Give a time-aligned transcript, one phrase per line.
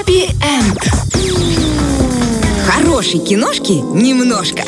[0.00, 0.80] Хэппи-энд.
[2.66, 4.62] Хорошей киношки немножко.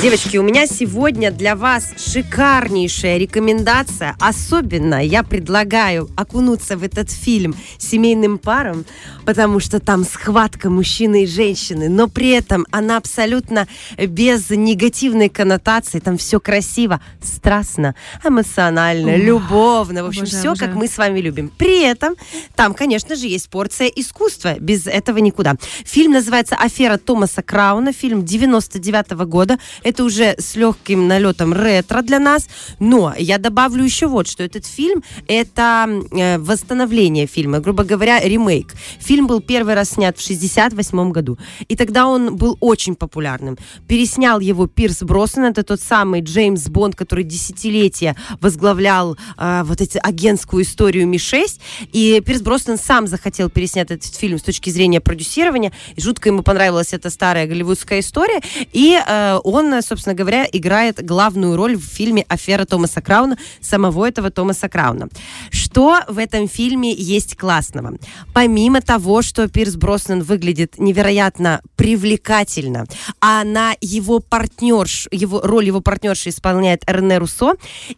[0.00, 4.16] Девочки, у меня сегодня для вас шикарнейшая рекомендация.
[4.20, 8.84] Особенно я предлагаю окунуться в этот фильм семейным парам,
[9.24, 13.66] потому что там схватка мужчины и женщины, но при этом она абсолютно
[13.98, 15.98] без негативной коннотации.
[15.98, 20.04] Там все красиво, страстно, эмоционально, О, любовно.
[20.04, 21.50] В общем, обожаю, все, как мы с вами любим.
[21.56, 22.16] При этом
[22.54, 24.56] там, конечно же, есть порция искусства.
[24.58, 25.56] Без этого никуда.
[25.84, 27.92] Фильм называется «Афера Томаса Крауна».
[27.92, 29.58] Фильм 99 года.
[29.82, 32.48] Это уже с легким налетом ретро для нас.
[32.78, 38.74] Но я добавлю еще вот, что этот фильм– это э, восстановление фильма, грубо говоря, ремейк.
[38.98, 41.38] Фильм был первый раз снят в 68 году.
[41.68, 43.56] И тогда он был очень популярным.
[43.88, 45.46] Переснял его Пирс Броснан.
[45.52, 51.60] Это тот самый Джеймс Бонд, который десятилетия возглавлял э, вот эти агентскую историю Ми-6.
[51.92, 55.72] И Пирс Броснан сам захотел переснять этот фильм с точки зрения продюсирования.
[55.94, 58.40] И жутко ему понравилась эта старая голливудская история.
[58.72, 64.06] И э, он, э, собственно говоря, играет главную роль в фильме «Афера Томаса Крауна», самого
[64.06, 65.08] этого Томаса Крауна.
[65.50, 67.96] Что в этом фильме есть классного?
[68.32, 72.86] Помимо того, что Пирс Броснан выглядит невероятно привлекательно,
[73.20, 77.54] а на его партнерш, его, роль его партнерши исполняет Рене Руссо,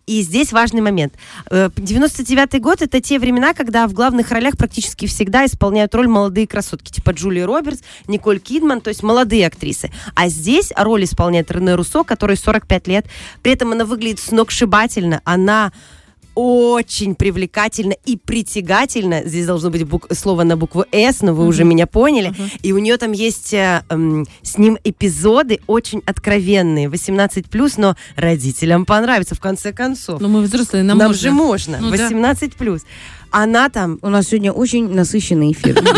[0.06, 1.14] и здесь важный момент.
[1.50, 6.46] Э, 99 год— это те времена, когда в главных ролях практически всегда исполняют роль молодые
[6.46, 9.90] красотки, типа Джулии Робертс, Николь Кидман, то есть молодые актрисы.
[10.14, 13.06] А здесь роль исполняет Рене Руссо, которой 45 лет.
[13.42, 15.72] При этом она выглядит сногсшибательно, она
[16.40, 19.22] очень привлекательно и притягательно.
[19.24, 22.32] Здесь должно быть бук- слово на букву «С», но вы уже меня поняли.
[22.62, 28.86] И у нее там есть э, эм, с ним эпизоды очень откровенные, 18+, но родителям
[28.86, 30.20] понравится, в конце концов.
[30.20, 31.20] Ну, мы взрослые, нам, Нам можно.
[31.20, 32.08] же можно, Ну да.
[33.30, 33.30] 18+.
[33.30, 35.78] Она там У нас сегодня очень насыщенный эфир.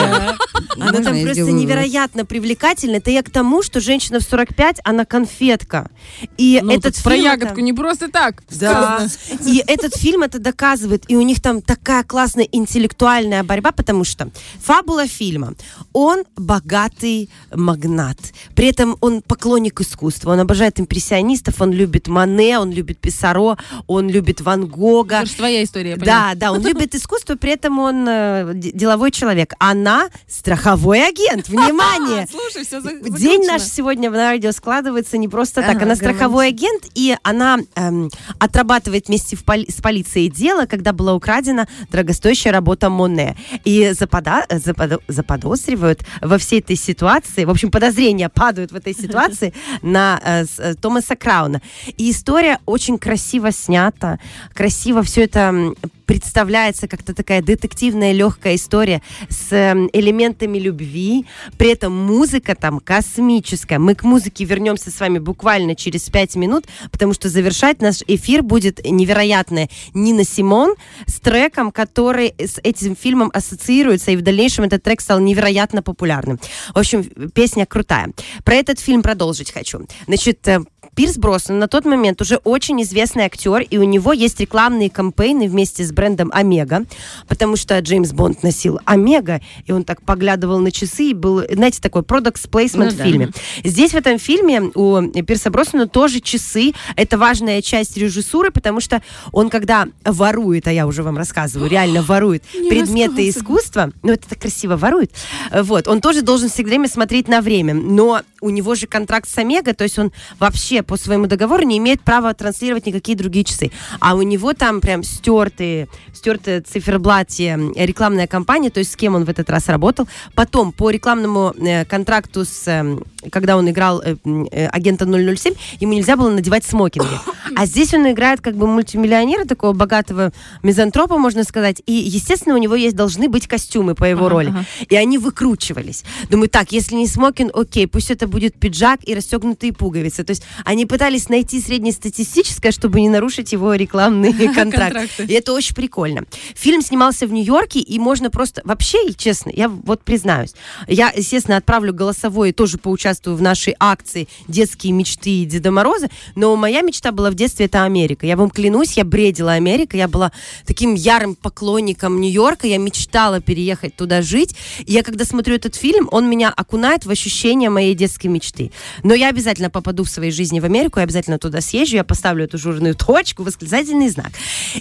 [0.77, 2.97] Она Можно там просто невероятно привлекательна.
[2.97, 5.91] Это я к тому, что женщина в 45, она конфетка.
[6.39, 8.43] И Ну, этот про фильм это- ягодку не просто так.
[8.51, 9.07] Да.
[9.47, 11.05] И этот фильм это доказывает.
[11.09, 14.31] И у них там такая классная интеллектуальная борьба, потому что
[14.63, 15.55] фабула фильма.
[15.93, 18.19] Он богатый магнат.
[18.55, 20.33] При этом он поклонник искусства.
[20.33, 25.17] Он обожает импрессионистов, он любит Мане, он любит Писаро, он любит Ван Гога.
[25.19, 25.97] Это же твоя история.
[25.97, 29.55] Да, да, он любит искусство, при этом он э, деловой человек.
[29.59, 31.49] Она страховой агент.
[31.49, 32.27] Внимание!
[32.31, 35.77] Слушай, все День наш сегодня на радио складывается не просто так.
[35.77, 40.93] Ага, Она страховой агент, и она эм, отрабатывает вместе в поли- с полицией дело, когда
[40.93, 43.37] была украдена дорогостоящая работа Моне.
[43.65, 49.53] И запода- заподо- заподозривают во всей этой ситуации, в общем, подозрения падают в этой ситуации
[49.83, 51.61] на э, э, Томаса Крауна.
[51.97, 54.19] И история очень красиво снята,
[54.55, 55.75] красиво все это
[56.07, 61.27] представляется как-то такая детективная легкая история с эм, элементами любви.
[61.59, 63.79] При этом музыка там космическая.
[63.79, 68.43] Мы к музыке вернемся с вами буквально через пять минут, потому что завершать наш эфир
[68.43, 70.75] будет невероятная Нина Симон
[71.07, 76.39] с треком, который с этим фильмом ассоциируется, и в дальнейшем этот трек стал невероятно популярным.
[76.75, 78.11] В общем, песня крутая.
[78.45, 79.87] Про этот фильм продолжить хочу.
[80.07, 80.61] Значит, э,
[81.01, 85.49] Пирс Броснан на тот момент уже очень известный актер, и у него есть рекламные кампейны
[85.49, 86.85] вместе с брендом Омега,
[87.27, 91.81] потому что Джеймс Бонд носил Омега, и он так поглядывал на часы, и был, знаете,
[91.81, 93.05] такой продукт placement Ну в да.
[93.05, 93.31] фильме.
[93.65, 96.75] Здесь в этом фильме у Пирса Броснана тоже часы.
[96.97, 99.01] Это важная часть режиссуры, потому что
[99.33, 104.39] он, когда ворует, а я уже вам рассказываю, реально ворует предметы искусства, ну это так
[104.39, 105.13] красиво ворует,
[105.51, 109.39] вот, он тоже должен все время смотреть на время, но у него же контракт с
[109.39, 113.71] Омега, то есть он вообще по своему договору не имеет права транслировать никакие другие часы.
[114.01, 119.15] А у него там прям стертые, стертые циферблате э, рекламная кампания, то есть с кем
[119.15, 120.09] он в этот раз работал.
[120.35, 122.99] Потом по рекламному э, контракту с, э,
[123.31, 124.17] когда он играл э,
[124.51, 127.07] э, агента 007, ему нельзя было надевать смокинги.
[127.55, 130.33] А здесь он играет как бы мультимиллионера, такого богатого
[130.65, 131.83] мизантропа, можно сказать.
[131.87, 134.49] И, естественно, у него есть должны быть костюмы по его Ага, роли.
[134.49, 134.65] ага.
[134.89, 136.03] И они выкручивались.
[136.29, 140.25] Думаю, так, если не смокинг, окей, пусть это будет пиджак и расстегнутые пуговицы.
[140.25, 144.71] То есть они пытались найти среднестатистическое, чтобы не нарушить его рекламные контракты.
[144.71, 145.25] Контракты.
[145.25, 146.23] И это очень прикольно.
[146.55, 148.63] Фильм снимался в Нью-Йорке, и можно просто...
[148.65, 150.53] Вообще, честно, я вот признаюсь,
[150.87, 156.83] я, естественно, отправлю голосовое, тоже поучаствую в нашей акции «Детские мечты Деда Мороза», но моя
[156.83, 158.25] мечта была в детстве это Америка.
[158.25, 160.31] Я вам клянусь, я бредила Америкой, я была
[160.67, 164.55] таким ярым поклонником Нью-Йорка, я мечтала переехать туда жить.
[164.87, 168.71] И я, когда смотрю этот фильм, он меня окунает в ощущение моей детской мечты.
[169.03, 172.45] Но я обязательно попаду в своей жизни в Америку, я обязательно туда съезжу, я поставлю
[172.45, 174.31] эту жирную точку, восклицательный знак.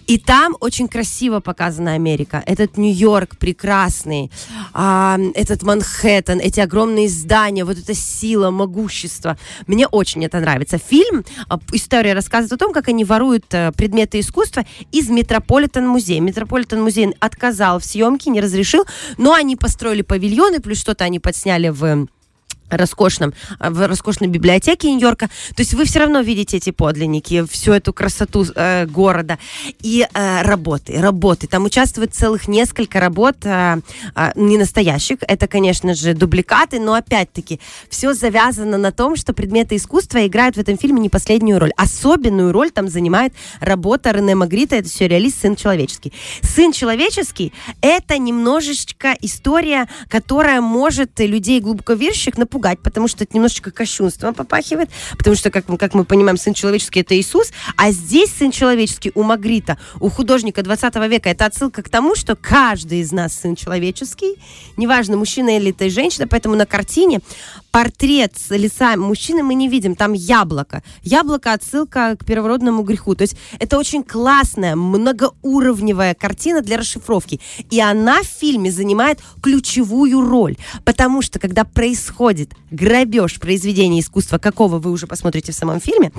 [0.08, 2.44] И там очень красиво показана Америка.
[2.46, 4.32] Этот Нью-Йорк прекрасный,
[4.74, 9.38] а, этот Манхэттен, эти огромные здания, вот эта сила, могущество.
[9.68, 10.78] Мне очень это нравится.
[10.78, 16.22] Фильм, а, история рассказывает о том, как они воруют э, предметы искусства из Метрополитен музея.
[16.22, 18.86] Метрополитен музей отказал в съемке, не разрешил,
[19.18, 22.08] но они построили павильоны, плюс что-то они подсняли в
[22.70, 25.28] роскошном, в роскошной библиотеке Нью-Йорка.
[25.28, 29.38] То есть вы все равно видите эти подлинники, всю эту красоту э, города
[29.82, 31.48] и э, работы, работы.
[31.48, 33.80] Там участвует целых несколько работ э,
[34.16, 35.18] э, не настоящих.
[35.22, 40.60] Это, конечно же, дубликаты, но опять-таки все завязано на том, что предметы искусства играют в
[40.60, 41.72] этом фильме не последнюю роль.
[41.78, 46.14] Особенную роль там занимает работа Рене Магрита, это сюрреалист «Сын человеческий».
[46.42, 54.34] «Сын человеческий»— это немножечко история, которая может людей глубоковерщик напугать, потому что это немножечко кощунством
[54.34, 58.52] попахивает, потому что, как, мы- как мы понимаем, Сын человеческий— это Иисус, а здесь Сын
[58.52, 63.34] человеческий у Магрита, у художника 20 века, это отсылка к тому, что каждый из нас
[63.34, 64.36] Сын человеческий,
[64.78, 67.22] неважно, мужчина или это женщина, поэтому на картине
[67.72, 70.84] портрет с лица мужчины мы не видим, там яблоко.
[71.04, 73.16] Яблоко отсылка к первородному греху.
[73.16, 77.40] То есть это очень классная, многоуровневая картина для расшифровки.
[77.70, 80.58] И она в фильме занимает ключевую роль.
[80.84, 86.12] Потому что, когда происходит грабеж произведения искусства, какого вы уже посмотрите в самом фильме,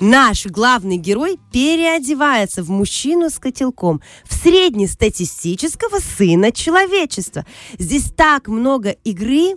[0.00, 7.46] Наш главный герой переодевается в мужчину с котелком, в среднестатистического сына человечества.
[7.78, 9.54] Здесь так много игры,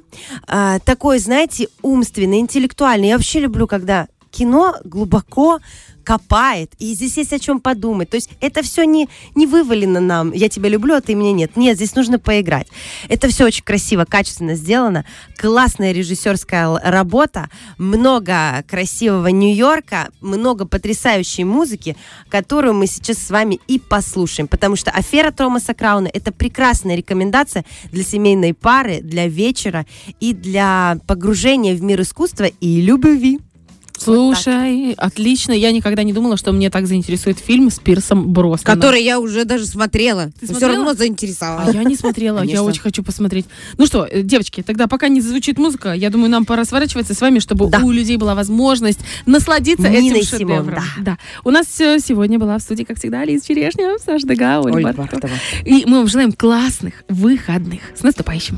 [0.47, 3.09] а, такой, знаете, умственной, интеллектуальной.
[3.09, 5.59] Я вообще люблю, когда кино глубоко
[6.07, 8.09] копает, и здесь есть о чем подумать.
[8.09, 11.57] То есть это все не, не вывалено нам, я тебя люблю, а ты меня нет.
[11.57, 12.67] Нет, здесь нужно поиграть.
[13.09, 15.03] Это все очень красиво, качественно сделано,
[15.35, 21.97] классная режиссерская работа, много красивого Нью-Йорка, много потрясающей музыки,
[22.29, 27.65] которую мы сейчас с вами и послушаем, потому что «Афера Томаса Крауна»— это прекрасная рекомендация
[27.91, 29.85] для семейной пары, для вечера
[30.21, 33.41] и для погружения в мир искусства и любви.
[33.97, 35.51] Слушай, отлично.
[35.51, 38.79] Я никогда не думала, что мне так заинтересует фильм с Пирсом Броснаном.
[38.79, 40.31] Который я уже даже смотрела.
[40.39, 40.75] Ты Все смотрела?
[40.75, 41.63] равно заинтересовала.
[41.69, 42.63] А я не смотрела, я Конечно.
[42.63, 43.45] очень хочу посмотреть.
[43.77, 47.21] Ну что, э, девочки, тогда пока не звучит музыка, я думаю, нам пора сворачиваться с
[47.21, 47.79] вами, чтобы Да.
[47.79, 50.83] у людей была возможность насладиться Нина этим и Симон, шедевром.
[51.01, 51.17] да.
[51.43, 54.93] У нас сегодня была в студии, как всегда, Алис Черешня, Саша Дега, Ольга.
[54.93, 55.33] Бархатова.
[55.65, 57.81] И мы вам желаем классных выходных.
[57.95, 58.57] С наступающим.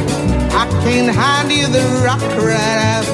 [0.83, 3.07] Can't hide you, the rock cried out.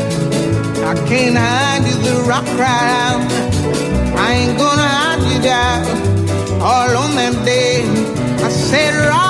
[0.91, 3.21] I can't hide you, the rock cried out.
[4.17, 5.85] I ain't gonna hide you down
[6.61, 7.83] all on that day.
[8.43, 9.26] I said, Rock,